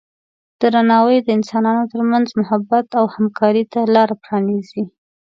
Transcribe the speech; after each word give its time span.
درناوی 0.61 1.17
د 1.23 1.27
انسانانو 1.37 1.83
ترمنځ 1.93 2.27
محبت 2.39 2.85
او 2.99 3.05
همکارۍ 3.15 3.63
ته 3.71 3.79
لاره 3.95 4.15
پرانیزي. 4.23 4.83